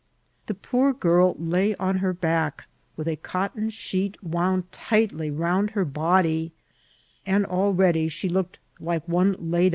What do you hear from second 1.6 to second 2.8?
on h^ back,